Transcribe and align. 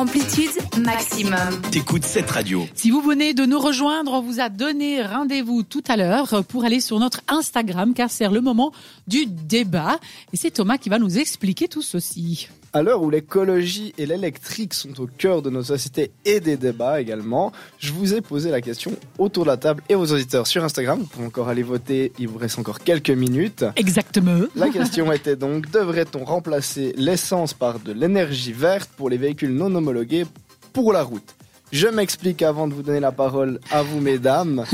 Amplitude 0.00 0.69
maximum. 0.78 1.60
T'écoutes 1.70 2.04
cette 2.04 2.30
radio. 2.30 2.66
Si 2.74 2.90
vous 2.90 3.00
venez 3.00 3.34
de 3.34 3.44
nous 3.44 3.58
rejoindre, 3.58 4.12
on 4.12 4.20
vous 4.20 4.40
a 4.40 4.48
donné 4.48 5.02
rendez-vous 5.02 5.62
tout 5.62 5.82
à 5.88 5.96
l'heure 5.96 6.44
pour 6.44 6.64
aller 6.64 6.80
sur 6.80 6.98
notre 6.98 7.20
Instagram 7.28 7.94
car 7.94 8.10
c'est 8.10 8.28
le 8.28 8.40
moment 8.40 8.72
du 9.06 9.26
débat. 9.26 9.98
Et 10.32 10.36
c'est 10.36 10.50
Thomas 10.50 10.78
qui 10.78 10.88
va 10.88 10.98
nous 10.98 11.18
expliquer 11.18 11.68
tout 11.68 11.82
ceci. 11.82 12.48
À 12.72 12.82
l'heure 12.82 13.02
où 13.02 13.10
l'écologie 13.10 13.92
et 13.98 14.06
l'électrique 14.06 14.74
sont 14.74 15.00
au 15.00 15.06
cœur 15.06 15.42
de 15.42 15.50
nos 15.50 15.64
sociétés 15.64 16.12
et 16.24 16.38
des 16.38 16.56
débats 16.56 17.00
également, 17.00 17.50
je 17.78 17.92
vous 17.92 18.14
ai 18.14 18.20
posé 18.20 18.50
la 18.50 18.60
question 18.60 18.92
autour 19.18 19.44
de 19.44 19.48
la 19.48 19.56
table 19.56 19.82
et 19.88 19.96
aux 19.96 20.12
auditeurs 20.12 20.46
sur 20.46 20.62
Instagram. 20.62 21.00
Vous 21.00 21.06
pouvez 21.06 21.26
encore 21.26 21.48
aller 21.48 21.64
voter, 21.64 22.12
il 22.20 22.28
vous 22.28 22.38
reste 22.38 22.60
encore 22.60 22.78
quelques 22.78 23.10
minutes. 23.10 23.64
Exactement. 23.74 24.42
La 24.54 24.68
question 24.68 25.10
était 25.12 25.34
donc, 25.34 25.68
devrait-on 25.72 26.24
remplacer 26.24 26.94
l'essence 26.96 27.54
par 27.54 27.80
de 27.80 27.92
l'énergie 27.92 28.52
verte 28.52 28.90
pour 28.96 29.10
les 29.10 29.16
véhicules 29.16 29.52
non 29.52 29.74
homologués 29.74 30.26
pour 30.72 30.92
la 30.92 31.02
route 31.02 31.34
je 31.72 31.86
m'explique 31.86 32.42
avant 32.42 32.66
de 32.66 32.74
vous 32.74 32.82
donner 32.82 33.00
la 33.00 33.12
parole 33.12 33.60
à 33.70 33.82
vous, 33.82 34.00
mesdames. 34.00 34.64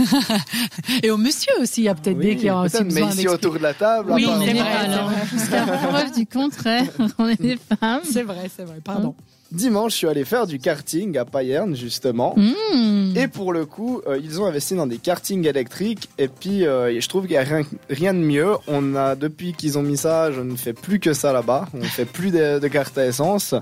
Et 1.03 1.11
au 1.11 1.17
monsieur 1.19 1.53
aussi, 1.61 1.83
il 1.83 1.85
y 1.85 1.89
a 1.89 1.95
peut-être 1.95 2.19
des 2.19 2.37
qui 2.37 2.51
ont 2.51 2.61
aussi 2.61 2.83
besoin 2.83 3.09
Mais 3.09 3.15
ici 3.15 3.29
autour 3.29 3.55
de 3.55 3.59
la 3.59 3.75
table, 3.75 4.13
Oui, 4.13 4.25
apparemment. 4.25 4.45
c'est 4.47 4.53
vrai. 4.55 4.71
Alors, 4.73 5.11
jusqu'à 5.31 5.63
preuve 5.67 6.13
du 6.13 6.27
contraire, 6.27 6.87
on 7.19 7.29
est 7.29 7.41
des 7.41 7.59
femmes. 7.79 8.01
C'est 8.11 8.23
vrai, 8.23 8.51
c'est 8.55 8.65
vrai, 8.65 8.79
pardon. 8.83 9.15
Dimanche, 9.53 9.93
je 9.93 9.97
suis 9.99 10.09
allé 10.09 10.25
faire 10.25 10.47
du 10.47 10.59
karting 10.59 11.17
à 11.19 11.25
Payerne, 11.25 11.77
justement. 11.77 12.35
Mmh. 12.37 13.17
Et 13.17 13.29
pour 13.29 13.53
le 13.53 13.65
coup, 13.65 14.01
euh, 14.09 14.19
ils 14.21 14.41
ont 14.41 14.47
investi 14.47 14.75
dans 14.75 14.89
des 14.89 14.99
kartings 14.99 15.47
électriques. 15.47 16.09
Et 16.19 16.27
puis, 16.27 16.67
euh, 16.67 16.99
je 17.01 17.09
trouve 17.09 17.27
qu'il 17.27 17.33
n'y 17.33 17.37
a 17.37 17.43
rien, 17.43 17.63
rien 17.89 18.13
de 18.13 18.19
mieux. 18.19 18.55
On 18.67 18.97
a, 18.97 19.15
depuis 19.15 19.53
qu'ils 19.53 19.79
ont 19.79 19.83
mis 19.83 19.97
ça, 19.97 20.33
je 20.33 20.41
ne 20.41 20.57
fais 20.57 20.73
plus 20.73 20.99
que 20.99 21.13
ça 21.13 21.33
là-bas. 21.33 21.69
On 21.75 21.79
ne 21.79 21.85
fait 21.85 22.07
plus 22.07 22.33
de, 22.33 22.59
de 22.59 22.69
cartes 22.69 22.99
à 22.99 23.07
essence. 23.07 23.55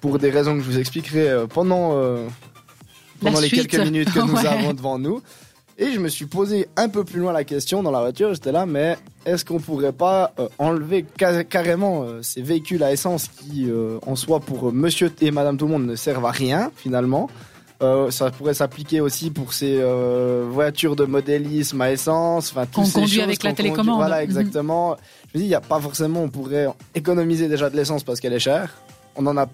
Pour 0.00 0.18
des 0.18 0.30
raisons 0.30 0.54
que 0.56 0.62
je 0.62 0.70
vous 0.70 0.78
expliquerai 0.78 1.28
euh, 1.28 1.46
pendant, 1.46 1.90
euh, 1.94 2.26
pendant 3.20 3.40
les 3.40 3.50
quelques 3.50 3.78
minutes 3.78 4.12
que 4.12 4.20
nous 4.20 4.32
Ouais. 4.36 4.46
avons 4.46 4.72
devant 4.74 4.98
nous. 4.98 5.20
Et 5.80 5.92
je 5.92 6.00
me 6.00 6.08
suis 6.08 6.26
posé 6.26 6.66
un 6.76 6.88
peu 6.88 7.04
plus 7.04 7.20
loin 7.20 7.32
la 7.32 7.44
question 7.44 7.82
dans 7.84 7.92
la 7.92 8.00
voiture. 8.00 8.34
J'étais 8.34 8.50
là, 8.50 8.66
mais 8.66 8.96
est-ce 9.24 9.44
qu'on 9.44 9.60
pourrait 9.60 9.92
pas 9.92 10.32
euh, 10.40 10.48
enlever 10.58 11.04
ca- 11.18 11.44
carrément 11.44 12.02
euh, 12.02 12.20
ces 12.22 12.42
véhicules 12.42 12.82
à 12.82 12.90
essence 12.92 13.28
qui, 13.28 13.70
en 14.06 14.16
soi, 14.16 14.40
pour 14.40 14.72
monsieur 14.72 15.12
et 15.20 15.30
madame 15.30 15.56
tout 15.56 15.66
le 15.66 15.72
monde, 15.72 15.86
ne 15.86 15.94
servent 15.94 16.26
à 16.26 16.32
rien 16.32 16.72
finalement? 16.76 17.30
Euh, 17.80 18.10
ça 18.10 18.32
pourrait 18.32 18.54
s'appliquer 18.54 19.00
aussi 19.00 19.30
pour 19.30 19.52
ces 19.52 19.76
euh, 19.80 20.44
voitures 20.50 20.96
de 20.96 21.04
modélisme 21.04 21.80
à 21.80 21.92
essence, 21.92 22.50
enfin 22.50 22.64
ces 22.64 22.92
conduit 22.92 23.14
choses 23.14 23.22
avec 23.22 23.40
la 23.44 23.50
conduit- 23.52 23.56
télécommande. 23.62 23.98
Voilà, 23.98 24.16
Mhm. 24.16 24.22
exactement. 24.24 24.96
Je 25.32 25.38
me 25.38 25.42
dis, 25.42 25.46
il 25.46 25.48
n'y 25.50 25.54
a 25.54 25.60
pas 25.60 25.80
forcément, 25.80 26.22
on 26.24 26.28
pourrait 26.28 26.66
économiser 26.96 27.46
déjà 27.46 27.70
de 27.70 27.76
l'essence 27.76 28.02
parce 28.02 28.18
qu'elle 28.18 28.32
est 28.32 28.40
chère. 28.40 28.74
On 29.14 29.22
n'en 29.22 29.36
a 29.36 29.46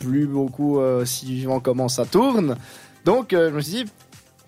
plus 0.00 0.26
beaucoup 0.26 0.80
euh, 0.80 1.04
si 1.04 1.44
on 1.48 1.60
comment 1.60 1.88
ça 1.88 2.04
tourne. 2.04 2.56
Donc, 3.04 3.32
euh, 3.32 3.50
je 3.50 3.54
me 3.54 3.60
suis 3.60 3.84
dit, 3.84 3.84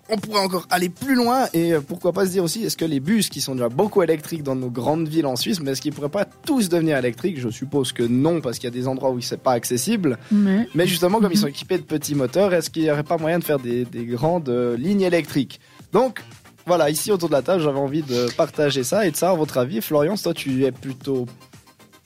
on 0.09 0.17
pourrait 0.17 0.41
encore 0.41 0.67
aller 0.69 0.89
plus 0.89 1.15
loin 1.15 1.45
et 1.53 1.73
euh, 1.73 1.81
pourquoi 1.81 2.11
pas 2.11 2.25
se 2.25 2.31
dire 2.31 2.43
aussi, 2.43 2.65
est-ce 2.65 2.75
que 2.75 2.85
les 2.85 2.99
bus 2.99 3.29
qui 3.29 3.39
sont 3.39 3.53
déjà 3.53 3.69
beaucoup 3.69 4.03
électriques 4.03 4.43
dans 4.43 4.55
nos 4.55 4.69
grandes 4.69 5.07
villes 5.07 5.25
en 5.25 5.35
Suisse, 5.37 5.61
mais 5.61 5.71
est-ce 5.71 5.81
qu'ils 5.81 5.93
pourraient 5.93 6.09
pas 6.09 6.25
tous 6.25 6.67
devenir 6.67 6.97
électriques? 6.97 7.39
Je 7.39 7.49
suppose 7.49 7.93
que 7.93 8.03
non, 8.03 8.41
parce 8.41 8.57
qu'il 8.59 8.65
y 8.65 8.73
a 8.73 8.75
des 8.75 8.87
endroits 8.87 9.11
où 9.11 9.21
c'est 9.21 9.41
pas 9.41 9.53
accessible. 9.53 10.17
Mais 10.31 10.67
Mais 10.75 10.87
justement, 10.87 11.19
comme 11.19 11.31
ils 11.31 11.37
sont 11.37 11.47
équipés 11.47 11.77
de 11.77 11.83
petits 11.83 12.15
moteurs, 12.15 12.53
est-ce 12.53 12.69
qu'il 12.69 12.83
n'y 12.83 12.91
aurait 12.91 13.03
pas 13.03 13.17
moyen 13.17 13.39
de 13.39 13.43
faire 13.43 13.59
des, 13.59 13.85
des 13.85 14.05
grandes 14.05 14.49
euh, 14.49 14.75
lignes 14.75 15.01
électriques? 15.01 15.61
Donc, 15.93 16.21
voilà, 16.65 16.89
ici 16.89 17.11
autour 17.11 17.29
de 17.29 17.33
la 17.33 17.41
table, 17.41 17.61
j'avais 17.61 17.79
envie 17.79 18.03
de 18.03 18.27
partager 18.35 18.83
ça 18.83 19.05
et 19.05 19.11
de 19.11 19.15
savoir 19.15 19.37
votre 19.37 19.57
avis. 19.57 19.81
Florian, 19.81 20.15
toi, 20.15 20.33
tu 20.33 20.65
es 20.65 20.71
plutôt 20.71 21.25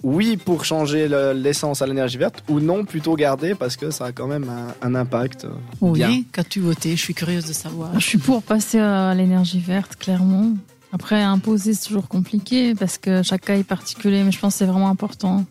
oui 0.04 0.38
pour 0.38 0.64
changer 0.66 1.08
le- 1.08 1.34
l'essence 1.34 1.82
à 1.82 1.88
l'énergie 1.88 2.18
verte 2.18 2.44
ou 2.50 2.60
non, 2.60 2.86
plutôt 2.86 3.16
garder 3.16 3.56
parce 3.56 3.76
que 3.78 3.90
ça 3.92 4.06
a 4.06 4.12
quand 4.12 4.28
même 4.28 4.48
un, 4.50 4.88
un 4.88 4.96
impact. 4.96 5.46
euh, 5.46 5.50
oui, 5.82 6.26
qu'as-tu 6.32 6.60
voté? 6.60 6.92
Je 6.96 7.02
suis 7.02 7.14
curieuse 7.14 7.46
de 7.46 7.54
savoir. 7.54 8.00
Je 8.00 8.06
suis 8.06 8.18
pour 8.18 8.44
passer 8.44 8.80
à 8.80 9.14
l'énergie 9.16 9.60
verte, 9.60 9.96
clairement. 9.96 10.52
Après, 10.94 11.22
imposer, 11.22 11.74
c'est 11.74 11.88
toujours 11.88 12.08
compliqué 12.08 12.74
parce 12.76 12.98
que 12.98 13.22
chaque 13.22 13.42
cas 13.46 13.56
est 13.58 13.64
particulier, 13.64 14.24
mais 14.24 14.32
je 14.32 14.40
pense 14.40 14.54
que 14.54 14.60
c'est 14.60 14.66
vraiment 14.66 14.90
important. 14.90 15.46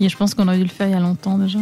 Et 0.00 0.08
je 0.08 0.16
pense 0.16 0.34
qu'on 0.34 0.48
a 0.48 0.56
dû 0.56 0.62
le 0.64 0.68
faire 0.68 0.88
il 0.88 0.92
y 0.92 0.96
a 0.96 1.00
longtemps 1.00 1.38
déjà. 1.38 1.60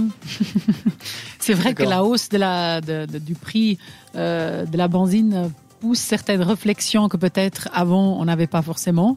C'est 1.38 1.52
vrai 1.54 1.74
que 1.74 1.82
la 1.90 2.02
hausse 2.04 2.28
de 2.30 2.38
la, 2.38 2.80
de- 2.80 3.04
de- 3.04 3.18
du 3.18 3.34
prix 3.34 3.78
euh, 4.16 4.64
de 4.64 4.76
la 4.78 4.88
benzine 4.88 5.50
pousse 5.80 5.98
certaines 5.98 6.40
réflexions 6.42 7.08
que 7.08 7.18
peut-être 7.18 7.68
avant 7.74 8.18
on 8.18 8.24
n'avait 8.24 8.46
pas 8.46 8.62
forcément. 8.62 9.16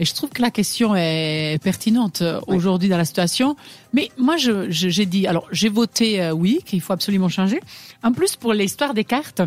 Et 0.00 0.06
je 0.06 0.14
trouve 0.14 0.30
que 0.30 0.40
la 0.40 0.50
question 0.50 0.96
est 0.96 1.58
pertinente 1.62 2.22
euh, 2.22 2.40
Oui. 2.48 2.56
aujourd'hui 2.56 2.88
dans 2.88 2.96
la 2.96 3.04
situation. 3.04 3.54
Mais 3.92 4.08
moi, 4.16 4.36
je- 4.38 4.70
je- 4.70 4.88
j'ai 4.88 5.04
dit, 5.06 5.26
alors 5.26 5.46
j'ai 5.52 5.68
voté 5.68 6.22
euh, 6.22 6.32
oui, 6.32 6.60
qu'il 6.64 6.80
faut 6.80 6.94
absolument 6.94 7.28
changer. 7.28 7.60
En 8.02 8.12
plus, 8.12 8.34
pour 8.34 8.54
l'histoire 8.54 8.94
des 8.94 9.04
cartes, 9.04 9.42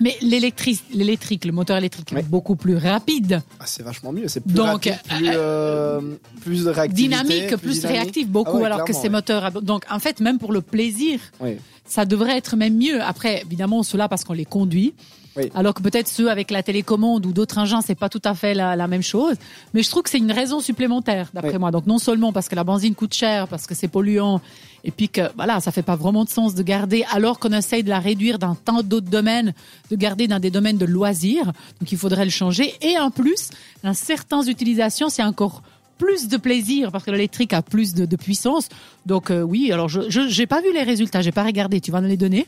mais 0.00 0.16
l'électrique, 0.22 1.44
le 1.44 1.52
moteur 1.52 1.76
électrique 1.76 2.08
Oui. 2.12 2.20
est 2.20 2.22
beaucoup 2.22 2.56
plus 2.56 2.76
rapide, 2.76 3.42
Ah, 3.60 3.64
c'est 3.66 3.82
vachement 3.82 4.12
mieux. 4.12 4.28
C'est 4.28 4.40
plus 4.40 4.54
Donc, 4.54 4.86
rapide, 4.86 4.94
plus, 5.08 5.26
euh, 5.34 6.00
plus 6.40 6.64
de 6.64 6.70
réactivité. 6.70 7.08
dynamique, 7.08 7.56
plus, 7.58 7.72
dynamique. 7.80 8.00
réactif, 8.00 8.28
beaucoup, 8.28 8.52
Ah 8.56 8.60
ouais, 8.60 8.64
alors 8.66 8.84
que 8.84 8.94
ces 8.94 9.02
ouais. 9.02 9.08
moteurs. 9.10 9.52
Donc, 9.62 9.84
en 9.90 9.98
fait, 9.98 10.20
même 10.20 10.38
pour 10.38 10.52
le 10.52 10.62
plaisir, 10.62 11.20
Oui. 11.40 11.56
Ça 11.84 12.04
devrait 12.04 12.36
être 12.36 12.56
même 12.56 12.76
mieux. 12.76 13.02
Après, 13.02 13.42
évidemment, 13.42 13.82
ceux-là 13.82 14.08
parce 14.08 14.24
qu'on 14.24 14.32
les 14.32 14.44
conduit. 14.44 14.94
Oui. 15.34 15.44
Alors 15.54 15.72
que 15.72 15.80
peut-être 15.82 16.08
ceux 16.08 16.30
avec 16.30 16.50
la 16.50 16.62
télécommande 16.62 17.24
ou 17.24 17.32
d'autres 17.32 17.56
engins, 17.56 17.80
c'est 17.80 17.94
pas 17.94 18.10
tout 18.10 18.20
à 18.22 18.34
fait 18.34 18.52
la, 18.52 18.76
la 18.76 18.86
même 18.86 19.02
chose. 19.02 19.36
Mais 19.72 19.82
je 19.82 19.88
trouve 19.88 20.02
que 20.02 20.10
c'est 20.10 20.18
une 20.18 20.30
raison 20.30 20.60
supplémentaire, 20.60 21.30
d'après 21.32 21.52
Oui. 21.54 21.58
moi. 21.58 21.70
Donc 21.70 21.86
non 21.86 21.96
seulement 21.96 22.34
parce 22.34 22.50
que 22.50 22.54
la 22.54 22.64
benzine 22.64 22.94
coûte 22.94 23.14
cher, 23.14 23.48
parce 23.48 23.66
que 23.66 23.74
c'est 23.74 23.88
polluant, 23.88 24.42
et 24.84 24.90
puis 24.90 25.08
que 25.08 25.22
voilà, 25.36 25.60
ça 25.60 25.72
fait 25.72 25.82
pas 25.82 25.96
vraiment 25.96 26.24
de 26.24 26.28
sens 26.28 26.54
de 26.54 26.62
garder, 26.62 27.06
alors 27.10 27.38
qu'on 27.38 27.52
essaye 27.52 27.82
de 27.82 27.88
la 27.88 27.98
réduire 27.98 28.38
dans 28.38 28.54
tant 28.54 28.82
d'autres 28.82 29.08
domaines, 29.08 29.54
de 29.90 29.96
garder 29.96 30.28
dans 30.28 30.38
des 30.38 30.50
domaines 30.50 30.76
de 30.76 30.84
loisirs. 30.84 31.46
Donc 31.80 31.90
il 31.90 31.96
faudrait 31.96 32.26
le 32.26 32.30
changer. 32.30 32.74
Et 32.82 32.98
en 32.98 33.10
plus, 33.10 33.48
dans 33.82 33.94
certaines 33.94 34.46
utilisations, 34.50 35.08
c'est 35.08 35.22
encore 35.22 35.62
plus 36.02 36.28
de 36.28 36.36
plaisir 36.36 36.90
parce 36.90 37.04
que 37.04 37.10
l'électrique 37.10 37.52
a 37.52 37.62
plus 37.62 37.94
de, 37.94 38.04
de 38.06 38.16
puissance. 38.16 38.68
Donc 39.06 39.30
euh, 39.30 39.42
oui, 39.42 39.70
alors 39.72 39.88
je 39.88 40.00
j'ai 40.08 40.46
pas 40.46 40.60
vu 40.60 40.72
les 40.72 40.82
résultats, 40.82 41.22
j'ai 41.22 41.32
pas 41.32 41.44
regardé. 41.44 41.80
Tu 41.80 41.90
vas 41.90 42.00
nous 42.00 42.08
les 42.08 42.16
donner, 42.16 42.46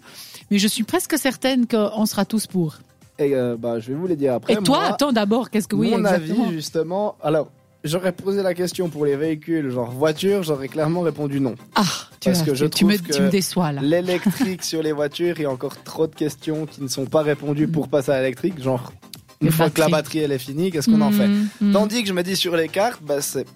mais 0.50 0.58
je 0.58 0.66
suis 0.68 0.82
presque 0.84 1.16
certaine 1.18 1.66
qu'on 1.66 2.06
sera 2.06 2.24
tous 2.24 2.46
pour. 2.46 2.78
Et 3.18 3.34
euh, 3.34 3.56
bah, 3.58 3.78
je 3.78 3.88
vais 3.88 3.94
vous 3.94 4.06
les 4.08 4.16
dire 4.16 4.34
après. 4.34 4.54
Et 4.54 4.56
toi, 4.56 4.82
attends 4.84 5.12
d'abord, 5.12 5.50
qu'est-ce 5.50 5.68
que 5.68 5.76
oui 5.76 5.90
Mon 5.90 5.98
exactement. 6.00 6.46
avis, 6.46 6.52
justement. 6.54 7.14
Alors, 7.22 7.48
j'aurais 7.84 8.10
posé 8.12 8.42
la 8.42 8.54
question 8.54 8.88
pour 8.88 9.04
les 9.04 9.14
véhicules, 9.14 9.70
genre 9.70 9.90
voiture, 9.92 10.42
j'aurais 10.42 10.66
clairement 10.68 11.02
répondu 11.02 11.38
non. 11.38 11.54
Ah, 11.76 11.82
tu, 12.18 12.30
Parce 12.30 12.40
as- 12.40 12.44
que 12.44 12.54
je 12.54 12.66
tu, 12.66 12.84
me, 12.84 12.96
trouve 12.98 13.08
tu 13.14 13.22
me 13.22 13.26
que 13.28 13.30
déçois 13.30 13.70
là. 13.70 13.82
L'électrique 13.82 14.64
sur 14.64 14.82
les 14.82 14.90
voitures, 14.92 15.34
il 15.38 15.42
y 15.42 15.46
a 15.46 15.50
encore 15.50 15.80
trop 15.84 16.06
de 16.08 16.14
questions 16.14 16.66
qui 16.66 16.82
ne 16.82 16.88
sont 16.88 17.04
pas 17.06 17.22
répondues 17.22 17.68
pour 17.68 17.86
passer 17.88 18.10
à 18.10 18.20
l'électrique. 18.20 18.60
Genre, 18.60 18.92
une 19.44 19.52
fois 19.52 19.70
que 19.70 19.80
la 19.80 19.88
batterie 19.88 20.20
elle 20.20 20.32
est 20.32 20.38
finie, 20.38 20.70
qu'est-ce 20.70 20.90
qu'on 20.90 21.00
en 21.00 21.10
fait 21.10 21.28
Mmh, 21.28 21.48
mmh. 21.60 21.72
Tandis 21.72 22.02
que 22.02 22.08
je 22.08 22.12
me 22.12 22.22
dis 22.22 22.36
sur 22.36 22.56
les 22.56 22.68
cartes, 22.68 23.00
bah, 23.02 23.20
c'est 23.20 23.46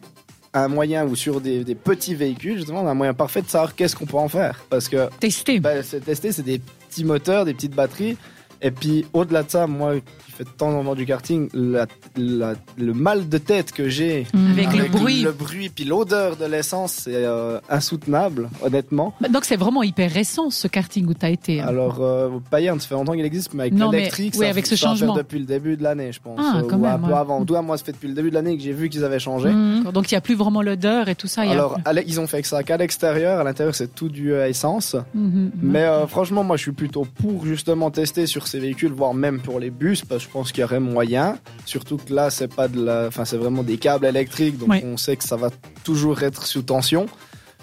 un 0.55 0.69
moyen 0.69 1.05
ou 1.05 1.15
sur 1.15 1.41
des, 1.41 1.65
des 1.65 1.75
petits 1.75 2.15
véhicules, 2.15 2.57
justement, 2.57 2.87
un 2.89 2.95
moyen 2.95 3.15
parfait 3.15 3.43
de 3.43 3.49
savoir 3.49 3.75
qu'est-ce 3.75 3.95
qu'on 3.95 4.07
peut 4.07 4.17
en 4.17 4.29
faire. 4.29 4.65
Parce 4.71 4.89
que 4.89 5.09
Tester. 5.21 5.61
bah, 5.61 5.83
c'est 5.83 6.01
testé, 6.01 6.33
c'est 6.33 6.43
des 6.43 6.59
petits 6.59 7.05
moteurs, 7.05 7.45
des 7.45 7.55
petites 7.55 7.75
batteries. 7.75 8.17
Et 8.63 8.71
puis 8.71 9.07
au-delà 9.13 9.43
de 9.45 9.51
ça, 9.51 9.67
moi 9.67 9.95
qui 9.97 10.33
fais 10.33 10.45
de 10.45 10.49
temps 10.51 10.71
en 10.71 10.85
temps 10.85 10.95
du 10.95 11.07
karting, 11.07 11.49
la- 11.55 11.87
la- 12.17 12.55
le 12.77 12.93
mal 12.95 13.29
de 13.29 13.39
tête 13.39 13.73
que 13.73 13.89
j'ai 13.89 14.27
Mmh. 14.35 14.51
Avec 14.53 14.73
le 14.77 14.89
bruit. 14.89 15.23
le 15.23 15.33
bruit, 15.33 15.69
puis 15.69 15.85
l'odeur 15.85 16.37
de 16.37 16.45
l'essence, 16.45 16.93
c'est 17.05 17.13
euh, 17.15 17.59
insoutenable, 17.69 18.49
honnêtement. 18.63 19.15
Bah, 19.21 19.29
Donc 19.29 19.45
c'est 19.45 19.57
vraiment 19.57 19.83
hyper 19.83 20.11
récent 20.11 20.51
ce 20.51 20.69
karting 20.69 21.07
où 21.07 21.15
tu 21.15 21.25
as 21.27 21.31
été. 21.31 21.61
hein. 21.61 21.67
Alors, 21.69 21.99
euh, 22.01 22.29
Payerne, 22.51 22.79
ça 22.81 22.87
fait 22.89 22.95
longtemps 22.95 23.13
qu'il 23.15 23.25
existe, 23.25 23.55
mais 23.55 23.65
avec 23.65 23.75
l'électrique, 23.79 24.35
oui, 24.37 24.45
ça, 24.45 24.51
avec 24.51 24.67
ce 24.67 24.77
ça 24.77 24.89
changement. 24.89 25.15
depuis 25.15 25.39
le 25.39 25.45
début 25.45 25.77
de 25.77 25.83
l'année, 25.83 26.13
je 26.13 26.21
pense. 26.21 26.39
Ah, 26.41 26.59
euh, 26.59 26.63
quand 26.69 26.77
ou 26.79 26.87
un 26.87 26.93
même, 26.93 27.01
peu 27.03 27.13
ouais. 27.13 27.19
avant. 27.19 27.45
Toi, 27.45 27.63
moi, 27.63 27.77
ça 27.79 27.85
fait 27.85 27.93
depuis 27.93 28.09
le 28.09 28.15
début 28.15 28.31
de 28.31 28.35
l'année 28.35 28.57
que 28.57 28.63
j'ai 28.63 28.73
vu 28.73 28.89
qu'ils 28.89 29.05
avaient 29.05 29.19
changé. 29.19 29.49
Mmh. 29.51 29.91
Donc 29.93 30.11
il 30.11 30.15
n'y 30.15 30.19
a 30.19 30.21
plus 30.21 30.35
vraiment 30.35 30.63
l'odeur 30.63 31.09
et 31.09 31.15
tout 31.15 31.27
ça. 31.29 31.45
il 31.45 31.49
y 31.49 31.51
a- 31.51 31.55
Alors, 31.55 31.79
à 31.85 31.93
ils 32.03 32.21
ont 32.21 32.27
fait 32.27 32.43
que 32.43 32.49
ça 32.49 32.63
qu'à 32.63 32.77
l'extérieur, 32.77 33.41
à 33.41 33.45
l'intérieur, 33.45 33.75
c'est 33.75 33.95
tout 33.95 34.09
du 34.09 34.35
à 34.35 34.49
essence. 34.49 34.97
Mhm. 35.15 35.51
Mais 35.63 35.83
euh, 35.85 36.07
franchement, 36.07 36.45
moi, 36.45 36.57
je 36.57 36.63
suis 36.63 36.73
plutôt 36.73 37.07
pour 37.21 37.45
justement 37.45 37.91
tester 37.91 38.27
sur 38.27 38.47
ces 38.49 38.59
véhicules, 38.59 38.93
voire 38.93 39.15
même 39.15 39.41
pour 39.41 39.61
les 39.61 39.71
bus, 39.71 40.05
parce 40.05 40.23
que 40.25 40.29
je 40.29 40.33
pense 40.33 40.53
qu'il 40.53 40.63
y 40.63 40.65
aurait 40.65 40.81
moyen. 40.81 41.39
Surtout 41.67 41.97
que 41.99 42.13
là, 42.13 42.31
c'est 42.31 42.53
pas 42.53 42.69
de 42.69 42.85
la, 42.85 43.07
enfin, 43.09 43.25
c'est 43.25 43.37
vraiment 43.37 43.63
des 43.63 43.79
câbles 43.79 44.07
électriques, 44.07 44.59
donc 44.59 44.69
on 44.85 44.97
sait 44.97 45.17
que 45.17 45.25
ça 45.25 45.37
va 45.37 45.51
toujours 45.85 46.23
être 46.23 46.47
sous 46.47 46.63
tension. 46.63 47.07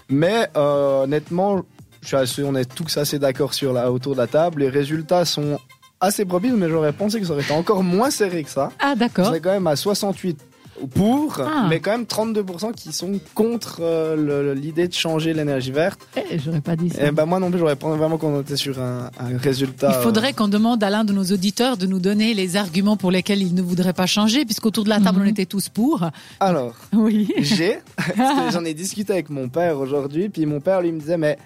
Mais 0.10 0.48
euh, 0.56 1.04
honnêtement, 1.04 1.64
je 2.02 2.08
suis 2.08 2.16
assez- 2.18 2.44
on 2.44 2.56
est 2.56 2.66
tous 2.74 2.98
assez 2.98 3.18
d'accord 3.20 3.54
sur 3.54 3.74
la 3.74 3.92
autour 3.92 4.14
de 4.14 4.20
la 4.20 4.28
table. 4.28 4.62
Les 4.62 4.70
résultats 4.70 5.26
sont 5.26 5.58
assez 6.00 6.26
propices, 6.26 6.54
mais 6.54 6.70
j'aurais 6.70 6.94
pensé 6.94 7.20
que 7.20 7.26
ça 7.26 7.34
aurait 7.34 7.42
été 7.44 7.54
encore 7.54 7.84
moins 7.84 8.12
serré 8.12 8.44
que 8.44 8.50
ça. 8.50 8.72
Ah 8.80 8.94
d'accord. 8.96 9.32
C'est 9.34 9.40
quand 9.40 9.52
même 9.52 9.66
à 9.68 9.76
68 9.76 10.38
pour, 10.88 11.40
Ah. 11.40 11.68
mais 11.70 11.80
quand 11.80 11.92
même 11.92 12.06
32% 12.06 12.72
qui 12.74 12.92
sont 12.94 13.20
contre 13.34 13.78
euh, 13.82 14.54
l'idée 14.54 14.88
de 14.88 14.94
changer 14.94 15.34
l'énergie 15.34 15.72
verte. 15.72 16.00
Eh, 16.18 16.40
J'aurais 16.40 16.62
pas 16.62 16.76
dit 16.76 16.90
ça. 16.90 17.06
Et 17.08 17.12
ben 17.12 17.26
moi 17.26 17.40
non 17.40 17.50
plus, 17.50 17.60
j'aurais 17.60 17.76
pas 17.76 17.90
vraiment 17.96 18.18
qu'on 18.18 18.42
était 18.42 18.56
sur 18.58 18.80
un, 18.82 19.10
un 19.20 19.38
résultat. 19.38 19.92
Il 20.00 20.04
faudrait 20.04 20.34
qu'on 20.34 20.48
demande 20.48 20.84
à 20.84 20.90
l'un 20.90 21.04
de 21.04 21.14
nos 21.14 21.24
auditeurs 21.26 21.78
de 21.78 21.86
nous 21.86 22.00
donner 22.00 22.34
les 22.34 22.56
arguments 22.58 22.98
pour 22.98 23.12
lesquels 23.12 23.42
il 23.42 23.54
ne 23.56 23.62
voudrait 23.62 23.94
pas 23.94 24.06
changer, 24.06 24.46
puisqu'autour 24.46 24.84
de 24.84 24.90
la 24.90 25.00
table, 25.00 25.20
Mhm. 25.20 25.26
on 25.26 25.30
était 25.30 25.46
tous 25.46 25.70
pour. 25.70 26.04
euh, 26.04 26.08
Alors, 26.40 26.74
Oui. 26.94 27.32
j'ai, 27.40 27.80
j'en 28.52 28.64
ai 28.66 28.74
discuté 28.74 29.14
avec 29.14 29.30
mon 29.30 29.50
père 29.50 29.78
aujourd'hui, 29.80 30.30
puis 30.30 30.46
mon 30.46 30.60
père 30.60 30.82
lui 30.82 30.92
me 30.92 31.00
disait, 31.00 31.18
mais 31.18 31.38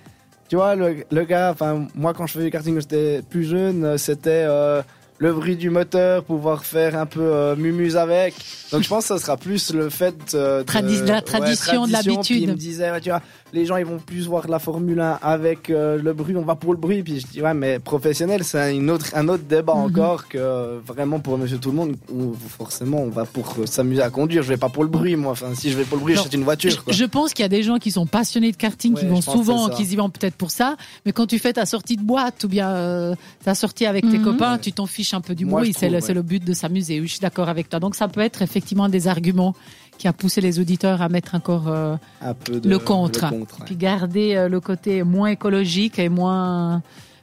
tu 0.47 0.55
vois, 0.55 0.75
le, 0.75 1.03
le 1.11 1.23
gars, 1.25 1.51
enfin, 1.51 1.87
moi 1.95 2.13
quand 2.13 2.25
je 2.25 2.33
faisais 2.33 2.45
du 2.45 2.51
karting 2.51 2.73
quand 2.73 2.81
j'étais 2.81 3.21
plus 3.29 3.43
jeune, 3.43 3.83
euh, 3.83 3.97
c'était 3.97 4.45
euh, 4.47 4.81
le 5.19 5.33
bruit 5.33 5.55
du 5.57 5.69
moteur, 5.69 6.23
pouvoir 6.23 6.63
faire 6.65 6.97
un 6.97 7.05
peu 7.05 7.21
euh, 7.21 7.55
mumuse 7.55 7.97
avec. 7.97 8.33
Donc 8.71 8.83
je 8.83 8.87
pense 8.89 9.03
que 9.07 9.17
ça 9.17 9.19
sera 9.19 9.35
plus 9.37 9.73
le 9.73 9.89
fait 9.89 10.15
euh, 10.33 10.63
de, 10.63 11.05
la 11.07 11.15
ouais, 11.15 11.21
tradition, 11.21 11.85
de 11.87 11.91
l'habitude. 11.91 12.41
Il 12.41 12.47
me 12.49 12.53
disait, 12.55 12.89
ouais, 12.91 13.01
tu 13.01 13.09
vois, 13.09 13.21
les 13.51 13.65
gens 13.65 13.77
ils 13.77 13.85
vont 13.85 13.97
plus 13.99 14.27
voir 14.27 14.47
la 14.47 14.59
Formule 14.59 14.99
1 14.99 15.19
avec 15.21 15.69
euh, 15.69 15.99
le 16.01 16.13
bruit, 16.13 16.35
on 16.37 16.43
va 16.43 16.55
pour 16.55 16.71
le 16.73 16.79
bruit. 16.79 17.03
Puis 17.03 17.19
je 17.19 17.27
dis, 17.27 17.41
ouais, 17.41 17.53
mais 17.53 17.79
professionnel, 17.79 18.43
c'est 18.43 18.75
une 18.75 18.89
autre, 18.89 19.07
un 19.13 19.27
autre 19.27 19.43
débat 19.43 19.73
Mhm. 19.75 19.81
encore 19.85 20.27
que 20.29 20.79
vraiment 20.85 21.19
pour 21.19 21.37
monsieur 21.37 21.57
tout 21.57 21.71
le 21.71 21.75
monde, 21.75 21.95
où 22.13 22.33
forcément 22.57 23.01
on 23.01 23.09
va 23.09 23.25
pour 23.25 23.55
euh, 23.59 23.65
s'amuser 23.65 24.01
à 24.01 24.09
conduire. 24.09 24.41
Je 24.43 24.49
vais 24.49 24.57
pas 24.57 24.69
pour 24.69 24.83
le 24.83 24.89
bruit, 24.89 25.15
moi. 25.17 25.33
Enfin, 25.33 25.47
si 25.55 25.69
je 25.71 25.77
vais 25.77 25.83
pour 25.83 25.97
le 25.97 26.03
bruit, 26.03 26.15
j'achète 26.15 26.33
une 26.33 26.43
voiture. 26.43 26.83
Quoi. 26.83 26.93
Je 26.93 27.05
pense 27.05 27.33
qu'il 27.33 27.43
y 27.43 27.45
a 27.45 27.49
des 27.49 27.63
gens 27.63 27.77
qui 27.77 27.91
sont 27.91 28.05
passionnés 28.05 28.51
de 28.51 28.57
karting, 28.57 28.93
qui 28.95 29.05
vont 29.05 29.21
souvent, 29.21 29.67
qui 29.69 29.83
y 29.83 29.95
vont 29.97 30.09
peut-être 30.09 30.35
pour 30.35 30.51
ça. 30.51 30.77
Mais 31.05 31.11
quand 31.11 31.25
tu 31.25 31.39
fais 31.39 31.53
ta 31.53 31.65
sortie 31.65 31.97
de 31.97 32.03
boîte 32.03 32.43
ou 32.43 32.47
bien 32.47 32.69
euh, 32.69 33.15
ta 33.43 33.53
sortie 33.55 33.85
avec 33.85 34.07
tes 34.09 34.17
Mhm. 34.19 34.23
copains, 34.23 34.53
Ouais. 34.53 34.59
tu 34.59 34.71
t'en 34.71 34.85
fiches 34.85 35.08
un 35.13 35.21
peu 35.21 35.35
du 35.35 35.45
Moi, 35.45 35.61
bruit. 35.61 35.73
C'est 35.77 35.89
le, 35.89 35.99
ouais. 35.99 36.13
le 36.13 36.21
but 36.21 36.43
de 36.43 36.53
s'amuser. 36.53 36.99
Oui, 36.99 37.07
je 37.07 37.13
suis 37.13 37.19
d'accord 37.19 37.49
avec 37.49 37.69
toi. 37.69 37.79
Donc 37.79 37.95
ça 37.95 38.07
peut 38.07 38.21
être 38.21 38.41
effectivement 38.41 38.85
un 38.85 38.89
des 38.89 39.07
arguments 39.07 39.55
qui 39.97 40.07
a 40.07 40.13
poussé 40.13 40.41
les 40.41 40.59
auditeurs 40.59 41.01
à 41.01 41.09
mettre 41.09 41.35
encore 41.35 41.67
euh, 41.67 41.95
Un 42.21 42.33
peu 42.33 42.59
de, 42.59 42.69
le 42.69 42.79
contre. 42.79 43.25
le 43.25 43.39
contre, 43.39 43.59
ouais. 43.59 43.65
puis 43.65 43.75
garder 43.75 44.35
euh, 44.35 44.47
le 44.49 44.59
côté 44.61 45.03
moins 45.03 45.29
écologique 45.29 45.99
et 45.99 46.09
moins 46.09 46.81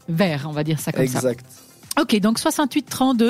vert, 0.09 0.47
on 0.49 0.53
va 0.53 0.63
dire 0.63 0.79
ça 0.79 0.93
comme 0.93 1.07
ça. 1.07 1.19
Exact. 1.19 1.45
Ok, 2.01 2.19
donc 2.21 2.39
68-32, 2.39 3.23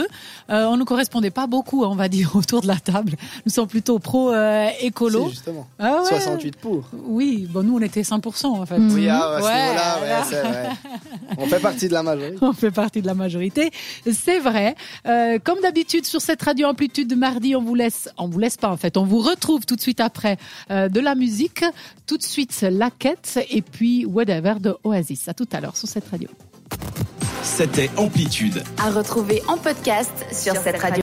euh, 0.50 0.64
on 0.66 0.76
ne 0.76 0.84
correspondait 0.84 1.30
pas 1.30 1.46
beaucoup, 1.46 1.84
on 1.84 1.94
va 1.94 2.08
dire, 2.08 2.30
autour 2.34 2.62
de 2.62 2.66
la 2.66 2.76
table. 2.76 3.14
Nous 3.44 3.52
sommes 3.52 3.68
plutôt 3.68 3.98
pro 3.98 4.32
euh, 4.32 4.68
justement. 5.28 5.66
Ah 5.78 6.02
ouais. 6.02 6.08
68 6.08 6.56
pour. 6.56 6.88
Oui, 7.04 7.46
bon, 7.50 7.62
nous 7.62 7.76
on 7.76 7.80
était 7.80 8.02
100% 8.02 8.46
en 8.46 8.66
fait. 8.66 8.78
Oui, 8.78 9.08
ah, 9.08 9.36
à 9.36 9.40
ce 9.40 9.44
Ouais, 9.46 9.62
niveau-là, 9.62 10.00
ouais, 10.00 10.08
là. 10.08 10.24
c'est 10.28 10.40
vrai. 10.42 10.70
On 11.38 11.46
fait 11.46 11.60
partie 11.60 11.88
de 11.88 11.92
la 11.92 12.02
majorité. 12.02 12.38
On 12.40 12.52
fait 12.52 12.70
partie 12.70 13.02
de 13.02 13.06
la 13.06 13.14
majorité, 13.14 13.70
c'est 14.10 14.38
vrai. 14.38 14.74
Euh, 15.06 15.38
comme 15.42 15.60
d'habitude 15.60 16.06
sur 16.06 16.20
cette 16.20 16.42
radio 16.42 16.68
amplitude 16.68 17.08
de 17.08 17.14
mardi, 17.14 17.54
on 17.56 17.62
vous 17.62 17.74
laisse, 17.74 18.08
on 18.16 18.28
vous 18.28 18.38
laisse 18.38 18.56
pas 18.56 18.70
en 18.70 18.76
fait, 18.76 18.96
on 18.96 19.04
vous 19.04 19.18
retrouve 19.20 19.66
tout 19.66 19.76
de 19.76 19.80
suite 19.80 20.00
après 20.00 20.38
euh, 20.70 20.88
de 20.88 21.00
la 21.00 21.14
musique, 21.14 21.64
tout 22.06 22.16
de 22.16 22.22
suite 22.22 22.60
la 22.62 22.90
quête 22.90 23.38
et 23.50 23.62
puis 23.62 24.04
whatever 24.06 24.54
de 24.60 24.76
Oasis. 24.84 25.28
À 25.28 25.34
tout 25.34 25.48
à 25.52 25.60
l'heure 25.60 25.76
sur 25.76 25.88
cette 25.88 26.08
radio. 26.08 26.28
C'était 27.46 27.88
Amplitude. 27.96 28.62
À 28.76 28.90
retrouver 28.90 29.40
en 29.46 29.56
podcast 29.56 30.10
sur 30.32 30.54
cette 30.56 30.78
radio. 30.78 30.94